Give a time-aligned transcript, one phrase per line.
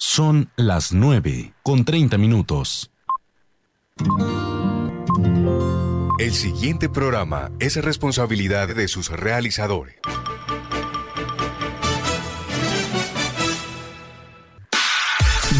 [0.00, 2.92] Son las 9 con 30 minutos.
[6.20, 9.96] El siguiente programa es responsabilidad de sus realizadores.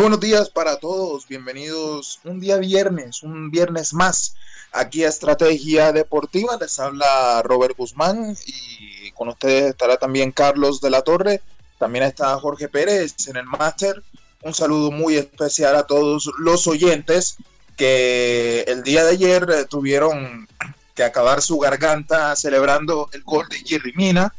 [0.00, 4.36] Buenos días para todos, bienvenidos un día viernes, un viernes más
[4.70, 6.56] aquí a Estrategia Deportiva.
[6.56, 11.42] Les habla Robert Guzmán y con ustedes estará también Carlos de la Torre,
[11.78, 14.00] también está Jorge Pérez en el máster.
[14.42, 17.36] Un saludo muy especial a todos los oyentes
[17.76, 20.46] que el día de ayer tuvieron
[20.94, 24.32] que acabar su garganta celebrando el gol de Jerry Mina,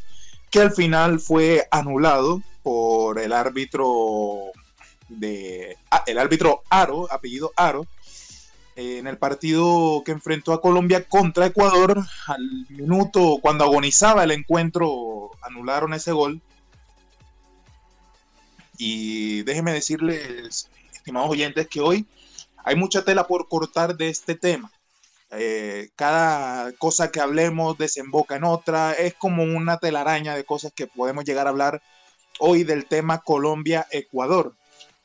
[0.50, 4.54] que al final fue anulado por el árbitro
[5.10, 7.86] de ah, el árbitro Aro, apellido Aro,
[8.76, 15.32] en el partido que enfrentó a Colombia contra Ecuador, al minuto cuando agonizaba el encuentro,
[15.42, 16.42] anularon ese gol.
[18.78, 22.08] Y déjenme decirles, estimados oyentes, que hoy
[22.64, 24.72] hay mucha tela por cortar de este tema.
[25.32, 30.88] Eh, cada cosa que hablemos desemboca en otra, es como una telaraña de cosas que
[30.88, 31.82] podemos llegar a hablar
[32.40, 34.56] hoy del tema Colombia-Ecuador.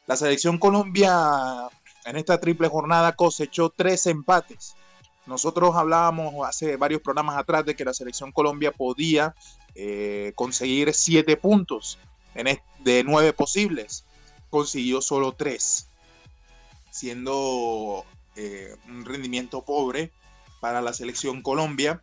[0.06, 1.68] La selección Colombia
[2.04, 4.76] en esta triple jornada cosechó tres empates.
[5.26, 9.34] Nosotros hablábamos hace varios programas atrás de que la selección Colombia podía
[9.74, 11.98] eh, conseguir siete puntos
[12.34, 14.04] en de nueve posibles.
[14.50, 15.88] Consiguió solo tres,
[16.90, 18.04] siendo
[18.36, 20.12] eh, un rendimiento pobre
[20.60, 22.02] para la selección Colombia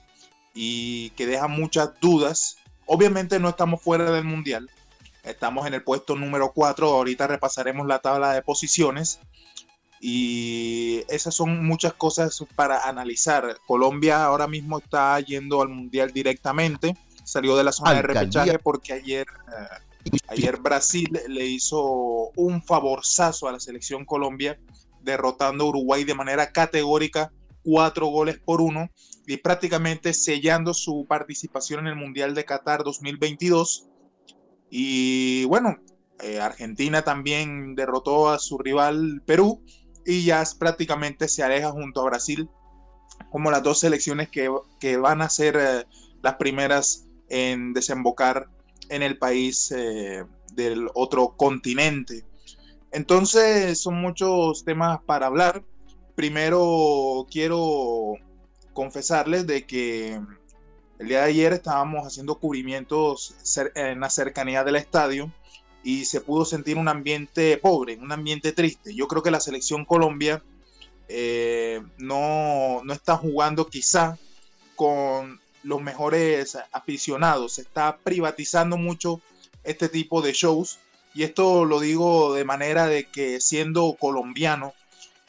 [0.55, 2.57] y que deja muchas dudas.
[2.87, 4.69] Obviamente no estamos fuera del Mundial,
[5.23, 6.87] Estamos en el puesto número 4.
[6.87, 9.19] Ahorita repasaremos la tabla de posiciones.
[9.99, 13.57] Y esas son muchas cosas para analizar.
[13.67, 16.97] Colombia ahora mismo está yendo al Mundial directamente.
[17.23, 23.47] Salió de la zona de repechaje porque ayer, eh, ayer Brasil le hizo un favorzazo
[23.47, 24.59] a la selección Colombia,
[25.01, 28.89] derrotando a Uruguay de manera categórica, cuatro goles por uno,
[29.27, 33.90] y prácticamente sellando su participación en el Mundial de Qatar 2022
[34.71, 35.77] y bueno,
[36.23, 39.61] eh, Argentina también derrotó a su rival Perú
[40.05, 42.49] y ya prácticamente se aleja junto a Brasil
[43.29, 45.85] como las dos selecciones que, van a ser eh,
[46.23, 48.47] las primeras en desembocar
[48.89, 50.23] en el país eh,
[50.53, 52.25] del otro continente.
[52.91, 55.63] Entonces son muchos temas para hablar.
[56.15, 58.13] Primero quiero
[58.73, 60.19] confesarles de que
[61.01, 63.33] el día de ayer estábamos haciendo cubrimientos
[63.73, 65.31] en la cercanía del estadio
[65.83, 68.93] y se pudo sentir un ambiente pobre, un ambiente triste.
[68.93, 70.43] Yo creo que la selección Colombia
[71.07, 74.19] eh, no, no está jugando quizá
[74.75, 77.53] con los mejores aficionados.
[77.53, 79.21] Se está privatizando mucho
[79.63, 80.77] este tipo de shows.
[81.15, 84.75] Y esto lo digo de manera de que siendo colombiano,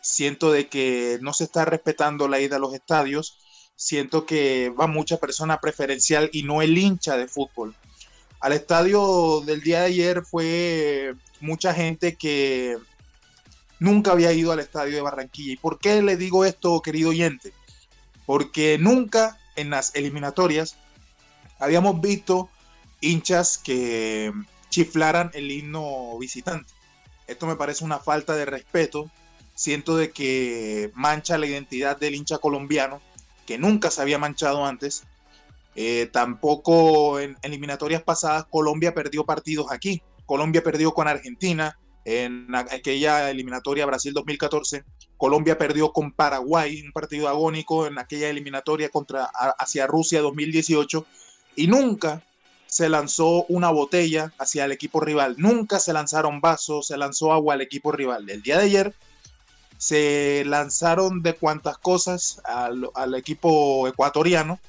[0.02, 3.38] siento de que no se está respetando la ida a los estadios
[3.82, 7.74] siento que va mucha persona preferencial y no el hincha de fútbol.
[8.38, 12.76] Al estadio del día de ayer fue mucha gente que
[13.80, 15.54] nunca había ido al estadio de Barranquilla.
[15.54, 17.52] ¿Y por qué le digo esto, querido oyente?
[18.24, 20.76] Porque nunca en las eliminatorias
[21.58, 22.48] habíamos visto
[23.00, 24.32] hinchas que
[24.70, 26.72] chiflaran el himno visitante.
[27.26, 29.10] Esto me parece una falta de respeto.
[29.56, 33.00] Siento de que mancha la identidad del hincha colombiano
[33.58, 35.04] nunca se había manchado antes.
[35.74, 40.02] Eh, tampoco en eliminatorias pasadas Colombia perdió partidos aquí.
[40.26, 44.84] Colombia perdió con Argentina en aquella eliminatoria Brasil 2014.
[45.16, 49.24] Colombia perdió con Paraguay, un partido agónico en aquella eliminatoria contra
[49.58, 51.06] hacia Rusia 2018
[51.56, 52.22] y nunca
[52.66, 55.34] se lanzó una botella hacia el equipo rival.
[55.38, 58.28] Nunca se lanzaron vasos, se lanzó agua al equipo rival.
[58.30, 58.94] El día de ayer
[59.82, 64.60] se lanzaron de cuantas cosas al, equipo ecuatoriano,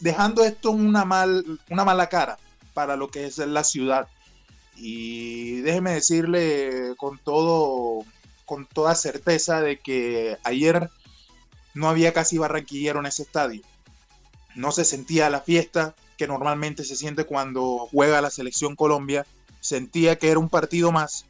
[0.00, 2.36] dejando esto una, mal, una mala cara
[2.74, 4.06] para lo que es la ciudad.
[4.76, 8.04] Y déjeme decirle con todo,
[8.44, 10.90] con toda certeza de que ayer
[11.72, 13.62] no había casi barranquillero en ese estadio.
[14.54, 19.24] No se sentía la fiesta que normalmente se siente cuando juega la selección Colombia
[19.60, 21.24] sentía que era un partido más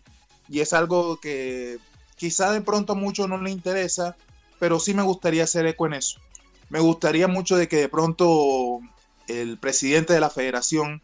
[0.49, 1.79] y es algo que
[2.19, 4.17] quizá de pronto a muchos no le interesa,
[4.59, 6.21] pero sí me gustaría hacer eco en eso.
[6.69, 8.81] Me gustaría mucho de que de pronto
[9.29, 11.01] el presidente de la federación,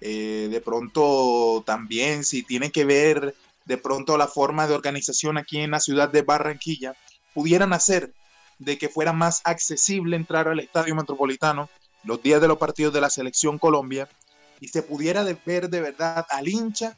[0.00, 3.34] eh, de pronto también, si tiene que ver
[3.66, 6.96] de pronto la forma de organización aquí en la ciudad de Barranquilla,
[7.34, 8.14] pudieran hacer
[8.58, 11.68] de que fuera más accesible entrar al estadio metropolitano
[12.04, 14.08] los días de los partidos de la selección Colombia
[14.60, 16.96] y se pudiera ver de verdad al hincha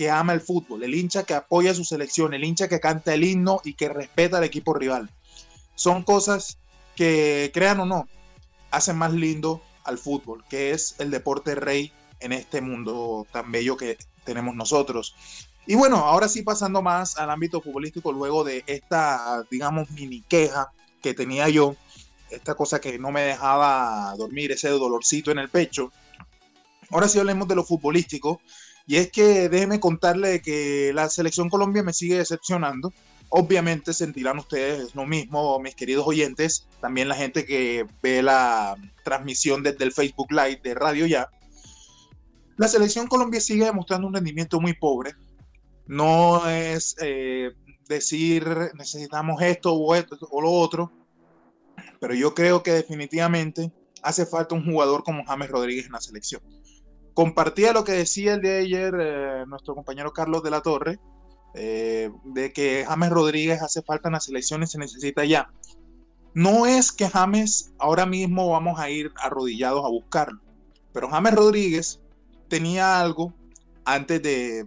[0.00, 3.22] que ama el fútbol, el hincha que apoya su selección, el hincha que canta el
[3.22, 5.10] himno y que respeta al equipo rival.
[5.74, 6.56] Son cosas
[6.96, 8.08] que, crean o no,
[8.70, 13.76] hacen más lindo al fútbol, que es el deporte rey en este mundo tan bello
[13.76, 15.14] que tenemos nosotros.
[15.66, 20.72] Y bueno, ahora sí pasando más al ámbito futbolístico, luego de esta, digamos, mini queja
[21.02, 21.76] que tenía yo,
[22.30, 25.92] esta cosa que no me dejaba dormir, ese dolorcito en el pecho.
[26.88, 28.40] Ahora sí hablemos de lo futbolístico.
[28.90, 32.92] Y es que déjeme contarle que la selección Colombia me sigue decepcionando.
[33.28, 39.62] Obviamente sentirán ustedes lo mismo, mis queridos oyentes, también la gente que ve la transmisión
[39.62, 41.30] desde el Facebook Live de Radio Ya.
[42.56, 45.12] La selección Colombia sigue demostrando un rendimiento muy pobre.
[45.86, 47.52] No es eh,
[47.88, 48.44] decir
[48.74, 50.90] necesitamos esto o, esto o lo otro,
[52.00, 53.70] pero yo creo que definitivamente
[54.02, 56.42] hace falta un jugador como James Rodríguez en la selección
[57.14, 60.98] compartía lo que decía el de ayer eh, nuestro compañero Carlos de la Torre,
[61.54, 65.50] eh, de que James Rodríguez hace falta en las selecciones, se necesita ya.
[66.34, 70.40] No es que James ahora mismo vamos a ir arrodillados a buscarlo,
[70.92, 72.00] pero James Rodríguez
[72.48, 73.34] tenía algo
[73.84, 74.66] antes de,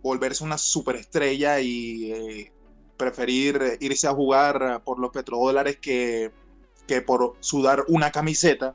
[0.00, 2.52] volverse una superestrella y eh,
[2.96, 6.30] preferir irse a jugar por los petrodólares que,
[6.86, 8.74] que por sudar una camiseta.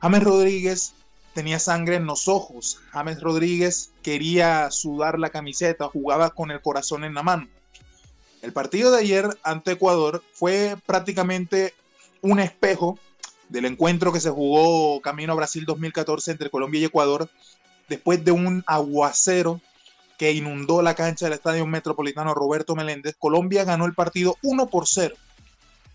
[0.00, 0.94] James Rodríguez
[1.34, 2.80] tenía sangre en los ojos.
[2.90, 7.48] James Rodríguez quería sudar la camiseta, jugaba con el corazón en la mano.
[8.42, 11.74] El partido de ayer ante Ecuador fue prácticamente
[12.22, 12.98] un espejo
[13.48, 17.28] del encuentro que se jugó camino a Brasil 2014 entre Colombia y Ecuador,
[17.88, 19.60] después de un aguacero
[20.16, 23.16] que inundó la cancha del Estadio Metropolitano Roberto Meléndez.
[23.18, 25.16] Colombia ganó el partido 1 por 0.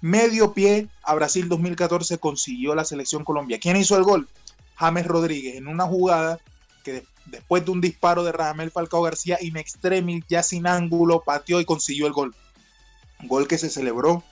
[0.02, 3.60] Medio pie a Brasil 2014 consiguió la selección Colombia.
[3.60, 4.28] ¿Quién hizo el gol?
[4.75, 6.39] James Rodríguez en una jugada
[6.83, 11.60] que después de un disparo de Ramel Falcao García in extremis, ya sin ángulo, pateó
[11.60, 12.36] y consiguió el gol.
[13.24, 14.24] gol que se celebró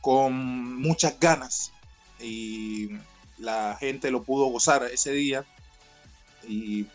[0.00, 1.72] con muchas ganas
[2.20, 2.90] y
[3.38, 5.44] la gente lo pudo gozar ese día.
[6.48, 6.86] Y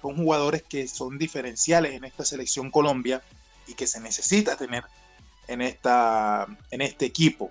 [0.00, 3.22] son jugadores que son diferenciales en esta selección Colombia
[3.66, 4.84] y que se necesita tener
[5.46, 7.50] en, esta, en este equipo.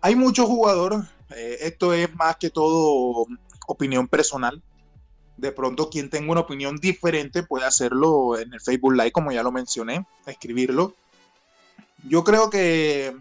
[0.00, 1.00] Hay muchos jugadores,
[1.30, 3.26] eh, esto es más que todo
[3.72, 4.62] opinión personal.
[5.36, 9.42] De pronto, quien tenga una opinión diferente puede hacerlo en el Facebook Live, como ya
[9.42, 10.94] lo mencioné, escribirlo.
[12.06, 13.16] Yo creo que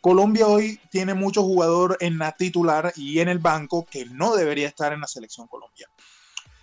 [0.00, 4.68] Colombia hoy tiene mucho jugador en la titular y en el banco que no debería
[4.68, 5.88] estar en la selección Colombia.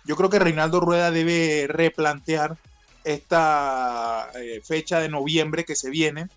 [0.04, 2.56] Yo creo que Reinaldo Rueda debe replantear
[3.04, 6.28] esta eh, fecha de noviembre que se viene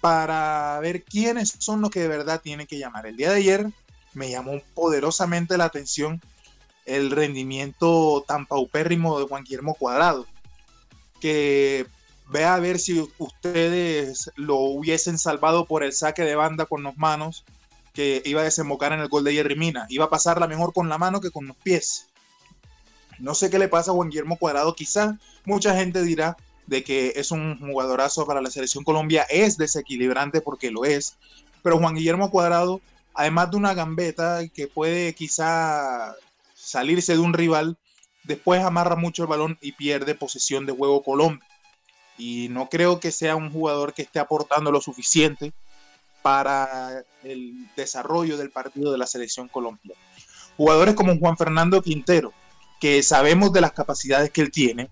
[0.00, 3.06] para ver quiénes son los que de verdad tienen que llamar.
[3.06, 3.66] El día de ayer
[4.14, 6.20] me llamó poderosamente la atención
[6.86, 10.26] el rendimiento tan paupérrimo de Juan Guillermo Cuadrado,
[11.20, 11.86] que
[12.28, 16.96] vea a ver si ustedes lo hubiesen salvado por el saque de banda con las
[16.96, 17.44] manos
[17.92, 19.86] que iba a desembocar en el gol de Jerry Mina.
[19.88, 22.06] Iba a pasarla mejor con la mano que con los pies.
[23.18, 24.74] No sé qué le pasa a Juan Guillermo Cuadrado.
[24.74, 29.26] Quizá mucha gente dirá de que es un jugadorazo para la selección Colombia.
[29.28, 31.16] Es desequilibrante porque lo es.
[31.62, 32.80] Pero Juan Guillermo Cuadrado
[33.14, 36.14] además de una gambeta que puede quizá
[36.54, 37.78] salirse de un rival,
[38.24, 41.46] después amarra mucho el balón y pierde posesión de juego Colombia.
[42.18, 45.52] Y no creo que sea un jugador que esté aportando lo suficiente
[46.22, 49.96] para el desarrollo del partido de la selección Colombia.
[50.56, 52.34] Jugadores como Juan Fernando Quintero,
[52.78, 54.90] que sabemos de las capacidades que él tiene,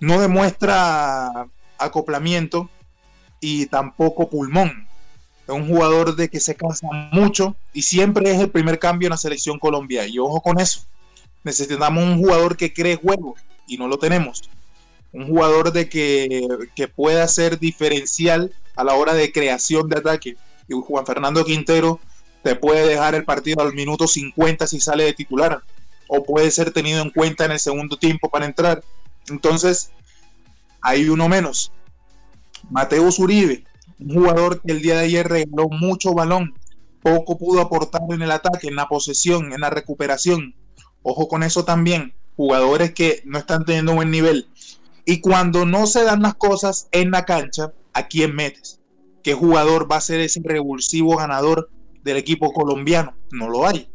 [0.00, 1.46] no demuestra
[1.78, 2.70] acoplamiento
[3.40, 4.89] y tampoco pulmón
[5.52, 9.16] un jugador de que se cansa mucho y siempre es el primer cambio en la
[9.16, 10.06] selección Colombia.
[10.06, 10.84] Y ojo con eso.
[11.42, 13.34] Necesitamos un jugador que cree juego
[13.66, 14.42] y no lo tenemos.
[15.12, 20.36] Un jugador de que, que pueda ser diferencial a la hora de creación de ataque.
[20.68, 22.00] Y Juan Fernando Quintero
[22.42, 25.62] te puede dejar el partido al minuto 50 si sale de titular.
[26.08, 28.82] O puede ser tenido en cuenta en el segundo tiempo para entrar.
[29.28, 29.90] Entonces,
[30.80, 31.72] hay uno menos.
[32.68, 33.64] Mateo Uribe,
[34.00, 36.54] un jugador que el día de ayer regaló mucho balón,
[37.02, 40.54] poco pudo aportar en el ataque, en la posesión, en la recuperación.
[41.02, 42.14] Ojo con eso también.
[42.36, 44.48] jugadores que no están teniendo buen nivel.
[45.04, 48.80] Y cuando no se dan las cosas en la cancha, ¿a quién metes?
[49.22, 51.68] ¿Qué jugador va a ser ese revulsivo ganador
[52.02, 53.14] del equipo colombiano?
[53.30, 53.90] No lo hay.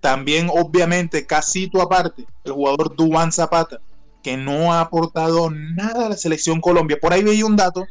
[0.00, 3.80] También, obviamente, casito aparte, el jugador Dubán Zapata,
[4.22, 6.98] que no ha aportado nada a la selección Colombia.
[7.00, 7.84] Por ahí veía un dato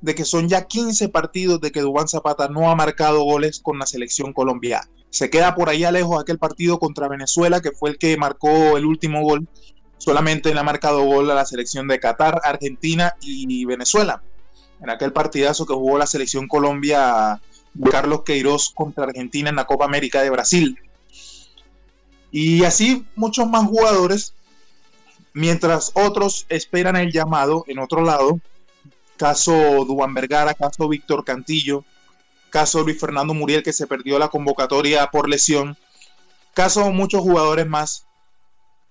[0.00, 3.78] de que son ya 15 partidos de que Dubán Zapata no ha marcado goles con
[3.78, 4.88] la selección Colombia.
[5.10, 8.84] Se queda por allá lejos aquel partido contra Venezuela, que fue el que marcó el
[8.84, 9.48] último gol.
[9.96, 14.22] Solamente le ha marcado gol a la selección de Qatar, Argentina y Venezuela.
[14.80, 17.40] En aquel partidazo que jugó la selección Colombia,
[17.90, 20.78] Carlos Queiroz contra Argentina en la Copa América de Brasil.
[22.30, 24.34] Y así muchos más jugadores,
[25.32, 28.40] mientras otros esperan el llamado en otro lado.
[29.18, 29.52] Caso
[29.84, 31.84] Duan Vergara, caso Víctor Cantillo,
[32.50, 35.76] caso Luis Fernando Muriel que se perdió la convocatoria por lesión,
[36.54, 38.06] caso muchos jugadores más.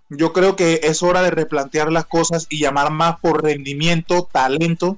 [0.09, 4.97] Yo creo que es hora de replantear las cosas y llamar más por rendimiento, talento,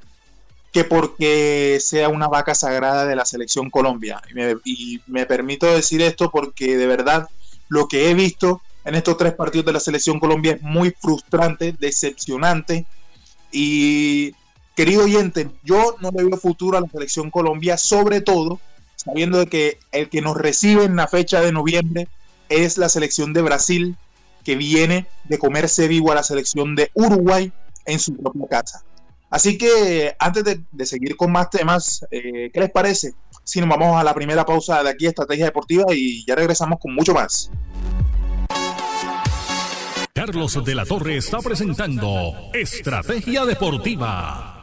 [0.71, 4.21] que porque sea una vaca sagrada de la selección Colombia.
[4.29, 7.27] Y me, y me permito decir esto porque de verdad
[7.69, 11.75] lo que he visto en estos tres partidos de la selección Colombia es muy frustrante,
[11.79, 12.85] decepcionante
[13.51, 14.33] y
[14.79, 18.61] querido oyente, yo no le veo futuro a la selección Colombia, sobre todo
[18.95, 22.07] sabiendo de que el que nos recibe en la fecha de noviembre
[22.47, 23.97] es la selección de Brasil,
[24.45, 27.51] que viene de comerse vivo a la selección de Uruguay
[27.85, 28.85] en su propia casa.
[29.29, 33.15] Así que antes de, seguir con más temas, eh, ¿qué les parece?
[33.43, 36.95] Si nos vamos a la primera pausa de aquí, Estrategia Deportiva, y ya regresamos con
[36.95, 37.51] mucho más.
[40.13, 44.58] Carlos de la Torre está presentando Estrategia Deportiva.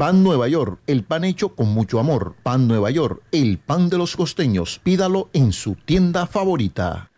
[0.00, 2.34] Pan Nueva York, el pan hecho con mucho amor.
[2.42, 4.80] Pan Nueva York, el pan de los costeños.
[4.82, 7.10] Pídalo en su tienda favorita.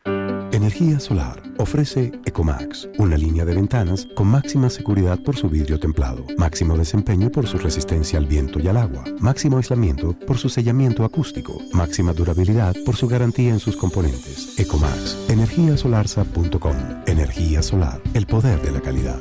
[0.51, 6.27] Energía Solar ofrece Ecomax, una línea de ventanas con máxima seguridad por su vidrio templado,
[6.37, 11.05] máximo desempeño por su resistencia al viento y al agua, máximo aislamiento por su sellamiento
[11.05, 14.59] acústico, máxima durabilidad por su garantía en sus componentes.
[14.59, 16.77] Ecomax, energiasolarsa.com.
[17.07, 19.21] Energía solar, el poder de la calidad.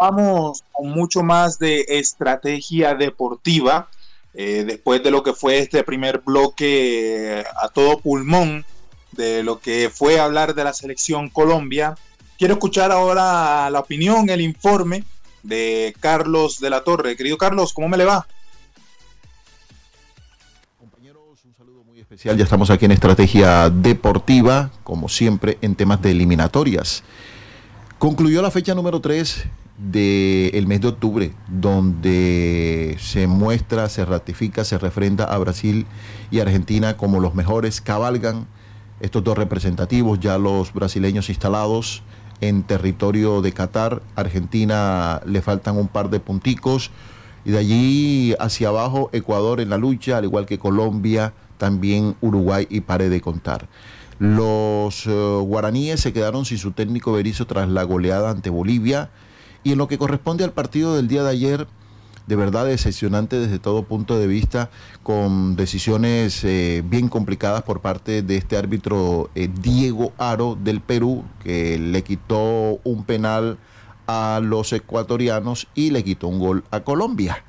[0.00, 3.88] Vamos con mucho más de estrategia deportiva.
[4.34, 8.64] eh, después de lo que fue este primer bloque a todo pulmón,
[9.12, 11.96] de lo que fue hablar de la selección Colombia,
[12.38, 15.02] quiero escuchar ahora la opinión, el informe
[15.42, 17.16] de Carlos de la Torre.
[17.16, 18.28] Querido Carlos, ¿cómo me le va?
[20.78, 22.36] Compañeros, un saludo muy especial.
[22.36, 27.02] Ya estamos aquí en Estrategia Deportiva, como siempre, en temas de eliminatorias.
[27.98, 29.48] Concluyó la fecha número 3
[29.78, 35.86] del mes de octubre, donde se muestra, se ratifica, se refrenda a Brasil
[36.30, 37.80] y Argentina como los mejores.
[37.80, 38.46] Cabalgan
[39.00, 42.02] estos dos representativos, ya los brasileños instalados
[42.40, 44.02] en territorio de Qatar.
[44.16, 46.90] Argentina le faltan un par de punticos.
[47.44, 52.66] Y de allí hacia abajo, Ecuador en la lucha, al igual que Colombia, también Uruguay
[52.68, 53.68] y pare de contar.
[54.18, 59.10] Los eh, guaraníes se quedaron sin su técnico Berizzo tras la goleada ante Bolivia.
[59.68, 61.66] Y en lo que corresponde al partido del día de ayer,
[62.26, 64.70] de verdad decepcionante desde todo punto de vista,
[65.02, 71.22] con decisiones eh, bien complicadas por parte de este árbitro eh, Diego Aro del Perú,
[71.44, 73.58] que le quitó un penal
[74.06, 77.44] a los ecuatorianos y le quitó un gol a Colombia.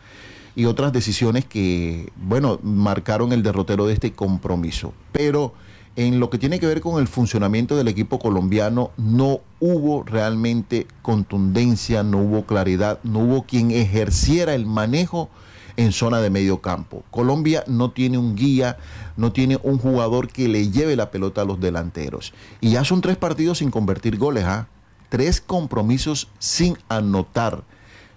[0.58, 4.92] Y otras decisiones que, bueno, marcaron el derrotero de este compromiso.
[5.14, 5.54] Pero
[6.00, 10.88] en lo que tiene que ver con el funcionamiento del equipo colombiano, no hubo realmente
[11.01, 15.29] contundencia, no hubo claridad, no hubo quien ejerciera el manejo
[15.75, 17.03] en zona de medio campo.
[17.12, 18.77] Colombia no tiene un guía,
[19.18, 22.34] no tiene un jugador que le lleve la pelota a los delanteros.
[22.62, 24.70] Y ya son tres partidos sin convertir goles, ¿ah?
[25.10, 27.63] tres compromisos sin anotar,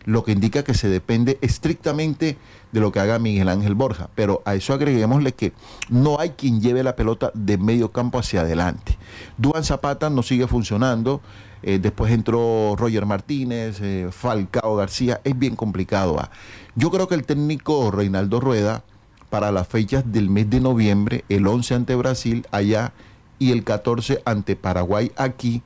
[0.05, 2.37] lo que indica que se depende estrictamente
[2.73, 4.09] de lo que haga Miguel Ángel Borja.
[4.15, 5.53] Pero a eso agreguémosle que
[5.89, 8.97] no hay quien lleve la pelota de medio campo hacia adelante.
[9.39, 11.21] Duan Zapata no sigue funcionando.
[11.63, 15.21] Eh, después entró Roger Martínez, eh, Falcao García.
[15.25, 16.19] Es bien complicado.
[16.19, 16.31] ¿ah?
[16.75, 18.83] Yo creo que el técnico Reinaldo Rueda,
[19.31, 22.93] para las fechas del mes de noviembre, el 11 ante Brasil allá
[23.39, 25.63] y el 14 ante Paraguay aquí,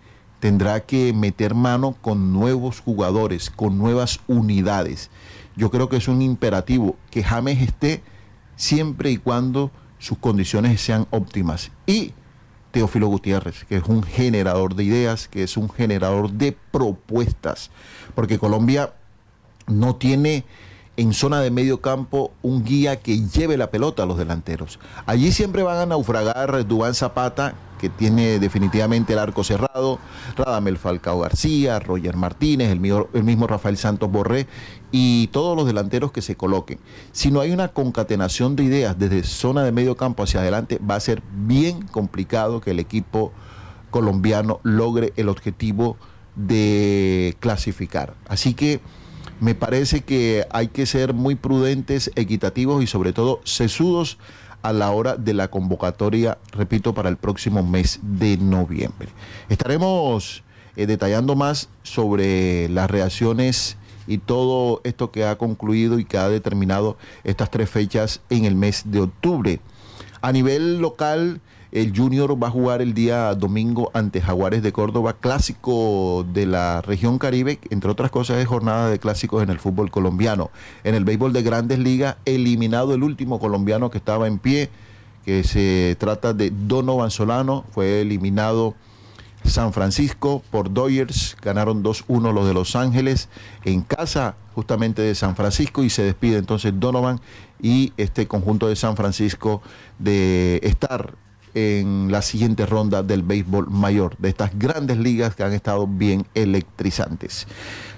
[0.47, 5.11] tendrá que meter mano con nuevos jugadores, con nuevas unidades.
[5.57, 8.01] Yo creo que es un imperativo que James esté
[8.55, 11.73] siempre y cuando sus condiciones sean óptimas.
[11.85, 12.13] Y
[12.71, 17.73] Teófilo Gutiérrez, que es un generador de ideas, que es un generador de propuestas,
[18.15, 18.93] porque Colombia
[19.67, 20.45] no tiene
[20.97, 24.79] en zona de medio campo un guía que lleve la pelota a los delanteros.
[25.05, 29.99] Allí siempre van a naufragar Dubán Zapata, que tiene definitivamente el arco cerrado,
[30.37, 32.81] Radamel Falcao García, Roger Martínez, el,
[33.13, 34.47] el mismo Rafael Santos Borré
[34.91, 36.79] y todos los delanteros que se coloquen.
[37.13, 40.95] Si no hay una concatenación de ideas desde zona de medio campo hacia adelante, va
[40.95, 43.33] a ser bien complicado que el equipo
[43.91, 45.99] colombiano logre el objetivo
[46.35, 48.15] de clasificar.
[48.29, 48.81] Así que
[49.41, 54.19] me parece que hay que ser muy prudentes, equitativos y sobre todo sesudos
[54.63, 59.09] a la hora de la convocatoria, repito, para el próximo mes de noviembre.
[59.49, 60.43] Estaremos
[60.77, 66.29] eh, detallando más sobre las reacciones y todo esto que ha concluido y que ha
[66.29, 69.61] determinado estas tres fechas en el mes de octubre.
[70.21, 71.41] A nivel local,
[71.77, 76.81] el Junior va a jugar el día domingo ante Jaguares de Córdoba, clásico de la
[76.81, 80.51] región Caribe, entre otras cosas es jornada de clásicos en el fútbol colombiano.
[80.85, 84.71] En el béisbol de grandes ligas, eliminado el último colombiano que estaba en pie,
[85.27, 88.75] que se trata de Donovan Solano, fue eliminado
[89.45, 93.29] San Francisco por Dodgers, ganaron 2-1 los de Los Ángeles
[93.67, 97.21] en casa justamente de San Francisco y se despide entonces Donovan
[97.61, 99.61] y este conjunto de San Francisco
[99.99, 101.17] de estar
[101.57, 106.27] en la siguiente ronda del béisbol mayor, de estas grandes ligas que han estado bien
[106.35, 107.47] electrizantes.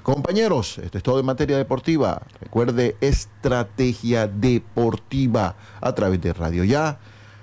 [0.05, 2.23] Compañeros, esto es todo en materia deportiva.
[2.41, 7.01] Recuerde Estrategia Deportiva a través de Radio Ya,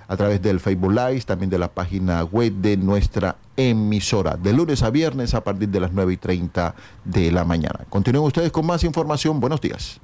[0.08, 4.82] a través del Facebook Live, también de la página web de nuestra emisora, de lunes
[4.82, 6.74] a viernes a partir de las 9 y 30
[7.04, 7.84] de la mañana.
[7.90, 9.38] Continúen ustedes con más información.
[9.38, 10.00] Buenos días.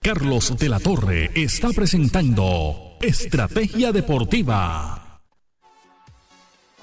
[0.00, 5.20] Carlos de la Torre está presentando Estrategia Deportiva.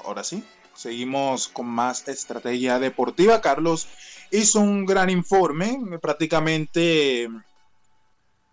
[0.05, 0.43] Ahora sí,
[0.75, 3.41] seguimos con más estrategia deportiva.
[3.41, 3.87] Carlos
[4.29, 7.27] hizo un gran informe, prácticamente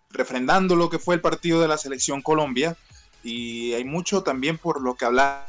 [0.09, 2.74] refrendando lo que fue el partido de la selección Colombia.
[3.22, 5.46] Y hay mucho también por lo que hablar.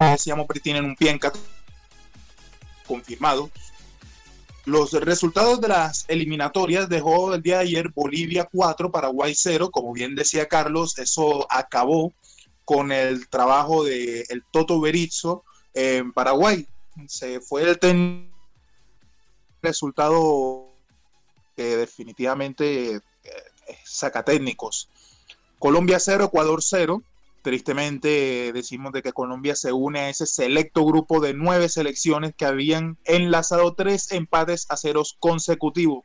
[0.00, 1.20] Decíamos que tienen un pie en
[2.86, 3.50] confirmado
[4.66, 9.70] los resultados de las eliminatorias dejó el día de ayer Bolivia 4, Paraguay 0.
[9.70, 12.12] Como bien decía Carlos, eso acabó
[12.64, 16.66] con el trabajo de el Toto Berizzo en Paraguay.
[17.06, 18.28] Se fue el
[19.62, 20.72] resultado
[21.54, 23.00] que definitivamente eh,
[23.84, 24.88] saca técnicos.
[25.60, 27.02] Colombia 0, Ecuador 0.
[27.46, 32.44] Tristemente decimos de que Colombia se une a ese selecto grupo de nueve selecciones que
[32.44, 36.04] habían enlazado tres empates a ceros consecutivos.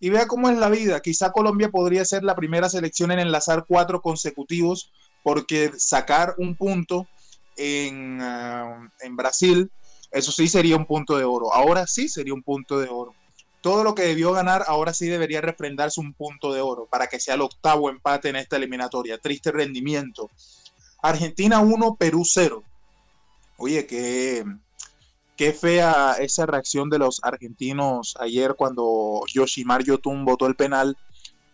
[0.00, 0.98] Y vea cómo es la vida.
[0.98, 4.90] Quizá Colombia podría ser la primera selección en enlazar cuatro consecutivos
[5.22, 7.06] porque sacar un punto
[7.56, 9.70] en, ah, en Brasil,
[10.10, 11.54] eso sí sería un punto de oro.
[11.54, 13.14] Ahora sí sería un punto de oro
[13.60, 17.20] todo lo que debió ganar, ahora sí debería refrendarse un punto de oro para que
[17.20, 19.18] sea el octavo empate en esta eliminatoria.
[19.18, 20.30] Triste rendimiento.
[21.02, 22.62] Argentina 1, Perú 0.
[23.56, 24.44] Oye, qué,
[25.36, 30.96] qué fea esa reacción de los argentinos ayer cuando Yoshimar Yotun votó el penal,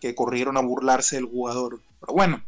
[0.01, 1.81] que corrieron a burlarse del jugador.
[2.01, 2.43] Pero bueno,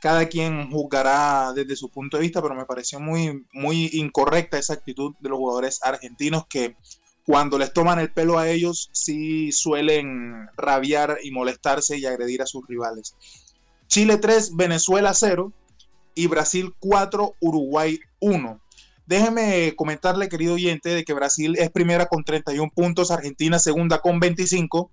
[0.00, 4.74] cada quien juzgará desde su punto de vista, pero me pareció muy, muy incorrecta esa
[4.74, 6.76] actitud de los jugadores argentinos que
[7.26, 12.46] cuando les toman el pelo a ellos sí suelen rabiar y molestarse y agredir a
[12.46, 13.16] sus rivales.
[13.86, 15.52] Chile 3, Venezuela 0
[16.14, 18.60] y Brasil 4, Uruguay 1.
[19.06, 24.20] Déjeme comentarle, querido oyente, de que Brasil es primera con 31 puntos, Argentina segunda con
[24.20, 24.90] 25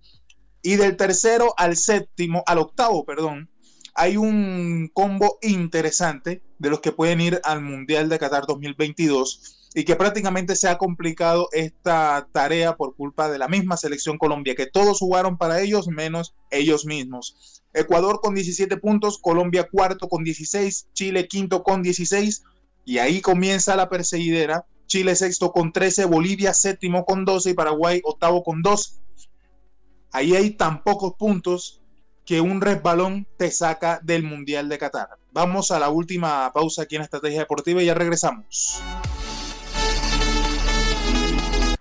[0.62, 3.50] y del tercero al séptimo, al octavo, perdón,
[3.94, 9.84] hay un combo interesante de los que pueden ir al Mundial de Qatar 2022 y
[9.84, 14.68] que prácticamente se ha complicado esta tarea por culpa de la misma selección Colombia, que
[14.68, 17.62] todos jugaron para ellos menos ellos mismos.
[17.74, 22.44] Ecuador con 17 puntos, Colombia cuarto con 16, Chile quinto con 16
[22.86, 24.66] y ahí comienza la perseguidera.
[24.88, 29.02] Chile sexto con 13, Bolivia séptimo con 12 y Paraguay octavo con 2.
[30.14, 31.82] Ahí hay tan pocos puntos
[32.26, 35.10] que un resbalón te saca del Mundial de Qatar.
[35.34, 38.82] Vamos a la última pausa aquí en Estrategia Deportiva y ya regresamos.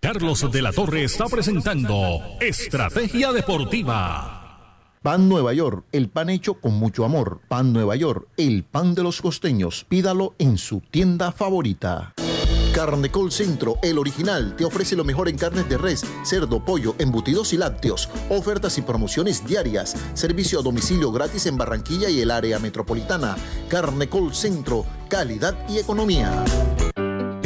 [0.04, 4.90] Carlos de la Torre está presentando Estrategia Deportiva.
[5.00, 7.40] Pan Nueva York, el pan hecho con mucho amor.
[7.48, 9.86] Pan Nueva York, el pan de los costeños.
[9.88, 12.12] Pídalo en su tienda favorita.
[12.74, 17.54] Carnecol Centro, el original, te ofrece lo mejor en carnes de res, cerdo, pollo, embutidos
[17.54, 18.10] y lácteos.
[18.28, 19.96] Ofertas y promociones diarias.
[20.12, 23.36] Servicio a domicilio gratis en Barranquilla y el área metropolitana.
[23.70, 26.44] Carnecol Centro, calidad y economía.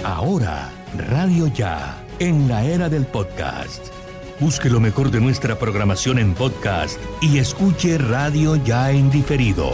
[0.04, 3.93] Ahora, Radio Ya, en la era del podcast.
[4.40, 9.72] Busque lo mejor de nuestra programación en podcast y escuche Radio Ya en diferido.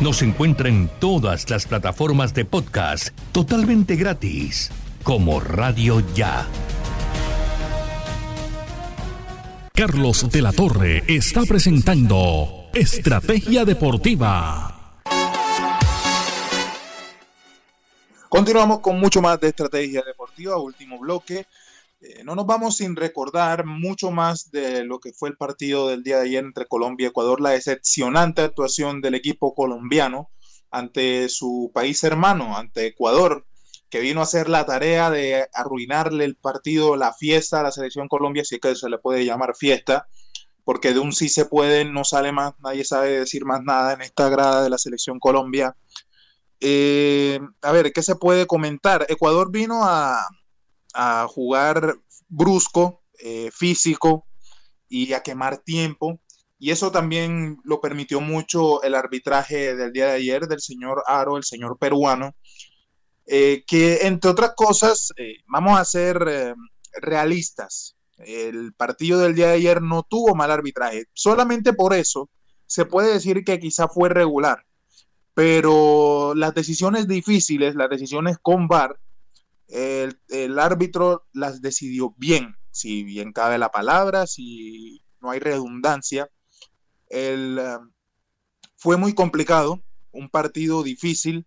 [0.00, 4.72] Nos encuentra en todas las plataformas de podcast totalmente gratis,
[5.04, 6.46] como Radio Ya.
[9.72, 14.94] Carlos de la Torre está presentando Estrategia Deportiva.
[18.28, 21.46] Continuamos con mucho más de Estrategia Deportiva, último bloque.
[22.02, 26.02] Eh, no nos vamos sin recordar mucho más de lo que fue el partido del
[26.02, 30.30] día de ayer entre Colombia y Ecuador, la decepcionante actuación del equipo colombiano
[30.70, 33.44] ante su país hermano, ante Ecuador,
[33.90, 38.08] que vino a hacer la tarea de arruinarle el partido, la fiesta a la selección
[38.08, 40.06] Colombia, si es que se le puede llamar fiesta,
[40.64, 44.00] porque de un sí se puede no sale más, nadie sabe decir más nada en
[44.00, 45.76] esta grada de la selección Colombia.
[46.60, 49.04] Eh, a ver, ¿qué se puede comentar?
[49.08, 50.18] Ecuador vino a,
[50.94, 51.96] a jugar
[52.28, 54.26] brusco, eh, físico
[54.88, 56.20] y a quemar tiempo.
[56.58, 61.36] Y eso también lo permitió mucho el arbitraje del día de ayer del señor Aro,
[61.36, 62.34] el señor peruano,
[63.26, 66.54] eh, que entre otras cosas, eh, vamos a ser
[67.00, 71.06] realistas, el partido del día de ayer no tuvo mal arbitraje.
[71.14, 72.28] Solamente por eso
[72.66, 74.64] se puede decir que quizá fue regular,
[75.34, 78.98] pero las decisiones difíciles, las decisiones con VAR,
[79.70, 86.28] el, árbitro las decidió bien, si bien cabe la palabra, si no hay redundancia.
[87.08, 87.90] El, um,
[88.76, 89.80] fue muy complicado,
[90.12, 91.46] un partido difícil.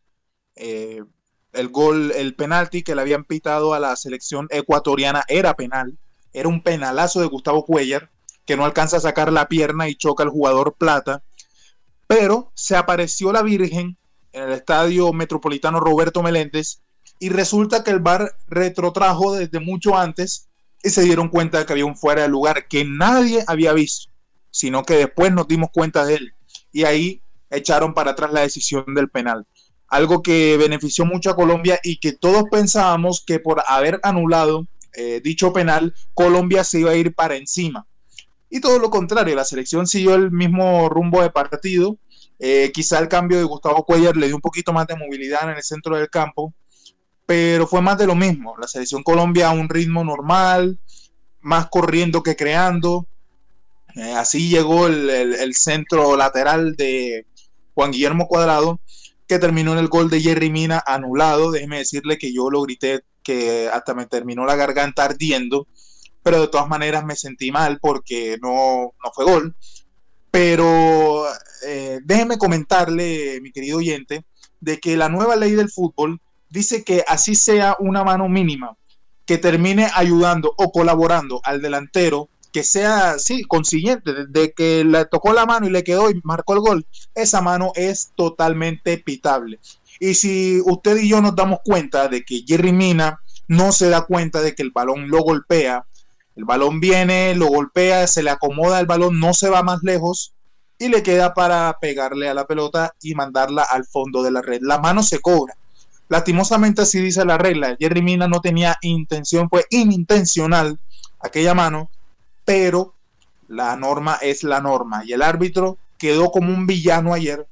[0.56, 1.04] Eh,
[1.52, 5.98] el gol, el penalti que le habían pitado a la selección ecuatoriana era penal,
[6.32, 8.10] era un penalazo de Gustavo Cuellar,
[8.46, 11.24] que no alcanza a sacar la pierna y choca al jugador Plata,
[12.08, 13.98] pero se apareció la Virgen
[14.32, 16.83] en el estadio metropolitano Roberto Meléndez
[17.24, 20.50] y resulta que el bar retrotrajo desde mucho antes
[20.84, 24.12] y se dieron cuenta de que había un fuera de lugar que nadie había visto,
[24.52, 26.34] sino que después nos dimos cuenta de él
[26.74, 29.48] y ahí echaron para atrás la decisión del penal.
[29.88, 35.22] Algo que benefició mucho a Colombia y que todos pensábamos que por haber anulado eh,
[35.24, 37.88] dicho penal, Colombia se iba a ir para encima.
[38.50, 41.96] Y todo lo contrario, la selección siguió el mismo rumbo de partido.
[42.38, 45.56] Eh, quizá el cambio de Gustavo Cuellar le dio un poquito más de movilidad en
[45.56, 46.54] el centro del campo,
[47.26, 48.56] pero fue más de lo mismo.
[48.60, 50.80] La selección Colombia a un ritmo normal,
[51.42, 53.08] más corriendo que creando.
[53.96, 57.26] Eh, así llegó el, centro lateral de
[57.76, 58.80] Juan Guillermo Cuadrado,
[59.28, 61.52] que terminó en el gol de Jerry Mina anulado.
[61.52, 65.68] Déjeme decirle que yo lo grité que hasta me terminó la garganta ardiendo,
[66.24, 69.56] pero de todas maneras me sentí mal porque no, no fue gol.
[70.32, 71.26] Pero
[71.66, 74.26] eh, déjeme comentarle, mi querido oyente,
[74.60, 76.20] de que la nueva ley del fútbol
[76.54, 78.78] dice que así sea una mano mínima,
[79.26, 85.34] que termine ayudando o colaborando al delantero, que sea, sí, consiguiente, de que le tocó
[85.34, 86.86] la mano y le quedó y marcó el gol,
[87.16, 89.60] esa mano es totalmente pitable.
[90.00, 94.06] Y si usted y yo nos damos cuenta de que Jerry Mina no se da
[94.06, 95.88] cuenta de que el balón lo golpea,
[96.36, 100.34] el balón viene, lo golpea, se le acomoda el balón, no se va más lejos
[100.78, 104.60] y le queda para pegarle a la pelota y mandarla al fondo de la red.
[104.62, 105.56] La mano se cobra.
[106.14, 107.76] Lastimosamente así dice la regla.
[107.80, 110.80] Jerry Mina no tenía intención, fue inintencional
[111.20, 111.90] aquella mano,
[112.46, 112.94] pero
[113.48, 115.02] la norma es la norma.
[115.04, 117.48] Y el árbitro quedó como un villano ayer.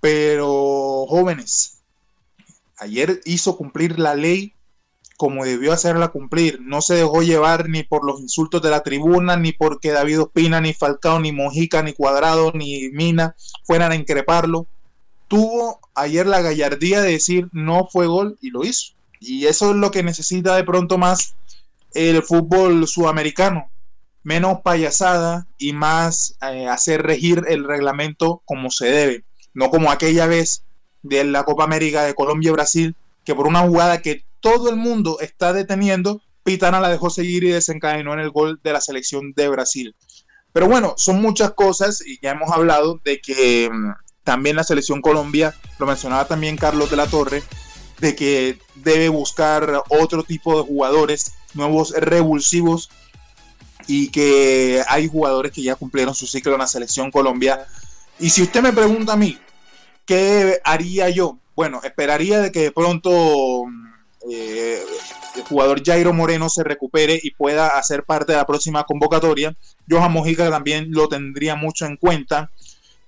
[0.00, 1.84] Pero jóvenes,
[2.76, 4.52] ayer hizo cumplir la ley
[5.16, 6.60] como debió hacerla cumplir.
[6.62, 10.60] No se dejó llevar ni por los insultos de la tribuna, ni porque David Ospina,
[10.60, 14.66] ni Falcao, ni Mojica, ni Cuadrado, ni Mina fueran a increparlo
[15.30, 18.94] tuvo ayer la gallardía de decir no fue gol y lo hizo.
[19.20, 21.36] Y eso es lo que necesita de pronto más
[21.94, 23.70] el fútbol sudamericano.
[24.24, 29.24] Menos payasada y más eh, hacer regir el reglamento como se debe.
[29.54, 30.64] No como aquella vez
[31.02, 34.76] de la Copa América de Colombia y Brasil, que por una jugada que todo el
[34.76, 39.32] mundo está deteniendo, Pitana la dejó seguir y desencadenó en el gol de la selección
[39.36, 39.94] de Brasil.
[40.52, 43.92] Pero bueno, son muchas cosas y ya hemos hablado de que mm,
[44.24, 47.42] también la selección Colombia, lo mencionaba también Carlos de la Torre,
[47.98, 52.90] de que debe buscar otro tipo de jugadores, nuevos revulsivos,
[53.86, 57.66] y que hay jugadores que ya cumplieron su ciclo en la selección Colombia.
[58.18, 59.38] Y si usted me pregunta a mí,
[60.04, 61.38] ¿qué haría yo?
[61.56, 63.64] Bueno, esperaría de que de pronto
[64.30, 64.80] eh,
[65.36, 69.56] el jugador Jairo Moreno se recupere y pueda hacer parte de la próxima convocatoria.
[69.88, 72.50] Johan Mojica también lo tendría mucho en cuenta.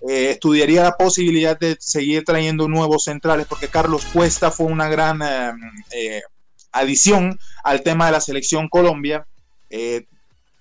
[0.08, 5.22] Eh, estudiaría la posibilidad de seguir trayendo nuevos centrales, porque Carlos Cuesta fue una gran
[5.22, 5.52] eh,
[5.92, 6.22] eh,
[6.72, 9.26] adición al tema de la selección Colombia.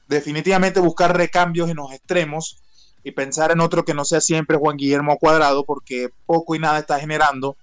[0.08, 2.58] definitivamente buscar recambios en los extremos
[3.04, 6.80] y pensar en otro que no sea siempre Juan Guillermo Cuadrado, porque poco y nada
[6.80, 7.58] está generando.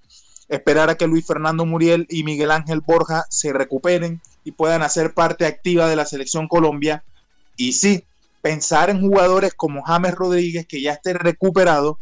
[0.49, 5.13] Esperar a que Luis Fernando Muriel y Miguel Ángel Borja se recuperen y puedan hacer
[5.13, 7.05] parte activa de la selección Colombia.
[7.57, 8.05] Y sí,
[8.49, 11.99] pensar en jugadores como James Rodríguez, que ya esté recuperado,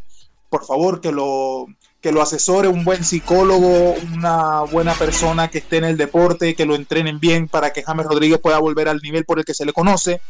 [0.49, 1.65] por favor que lo,
[1.99, 6.65] que lo asesore un buen psicólogo, una buena persona que esté en el deporte, que
[6.65, 9.65] lo entrenen bien para que James Rodríguez pueda volver al nivel por el que se
[9.65, 10.21] le conoce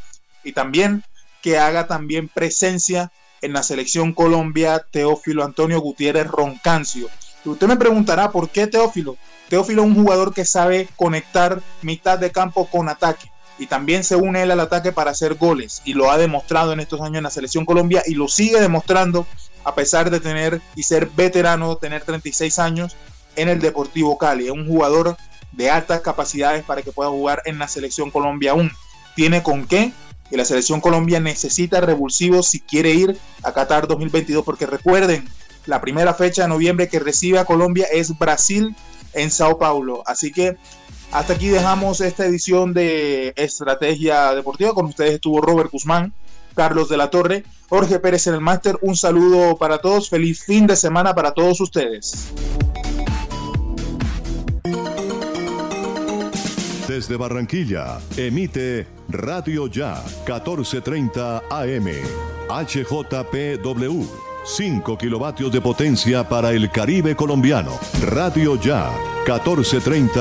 [0.43, 1.03] y también
[1.43, 3.11] que haga también presencia
[3.43, 7.09] en la selección Colombia Teófilo Antonio Gutiérrez Roncancio.
[7.45, 9.17] Usted me preguntará por qué Teófilo.
[9.49, 14.15] Teófilo es un jugador que sabe conectar mitad de campo con ataque y también se
[14.15, 17.23] une él al ataque para hacer goles y lo ha demostrado en estos años en
[17.23, 19.25] la selección Colombia y lo sigue demostrando
[19.63, 22.95] a pesar de tener y ser veterano, tener 36 años
[23.35, 24.45] en el Deportivo Cali.
[24.45, 25.17] Es un jugador
[25.51, 28.71] de altas capacidades para que pueda jugar en la selección Colombia aún.
[29.15, 29.91] Tiene con qué
[30.29, 35.27] y la selección Colombia necesita revulsivos si quiere ir a Qatar 2022 porque recuerden,
[35.65, 38.75] la primera fecha de noviembre que recibe a Colombia es Brasil
[39.13, 40.03] en Sao Paulo.
[40.05, 40.57] Así que
[41.11, 44.73] hasta aquí dejamos esta edición de Estrategia Deportiva.
[44.73, 46.13] Con ustedes estuvo Robert Guzmán,
[46.55, 48.77] Carlos de la Torre, Jorge Pérez en el máster.
[48.81, 50.09] Un saludo para todos.
[50.09, 52.33] Feliz fin de semana para todos ustedes.
[56.87, 61.87] Desde Barranquilla, emite Radio Ya, 1430 AM,
[62.49, 64.07] HJPW.
[64.47, 67.77] 5 kilovatios de potencia para el Caribe colombiano.
[68.01, 68.89] Radio Ya,
[69.25, 70.13] 1430.